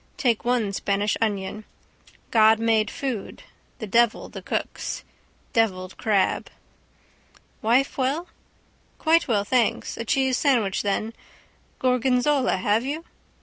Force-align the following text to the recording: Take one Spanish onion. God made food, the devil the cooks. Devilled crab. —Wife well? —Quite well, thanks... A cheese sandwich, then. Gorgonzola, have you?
Take 0.17 0.43
one 0.43 0.73
Spanish 0.73 1.15
onion. 1.21 1.63
God 2.31 2.57
made 2.57 2.89
food, 2.89 3.43
the 3.77 3.85
devil 3.85 4.29
the 4.29 4.41
cooks. 4.41 5.03
Devilled 5.53 5.95
crab. 5.95 6.49
—Wife 7.61 7.99
well? 7.99 8.25
—Quite 8.97 9.27
well, 9.27 9.43
thanks... 9.43 9.97
A 9.97 10.03
cheese 10.03 10.39
sandwich, 10.39 10.81
then. 10.81 11.13
Gorgonzola, 11.77 12.57
have 12.57 12.83
you? 12.83 13.05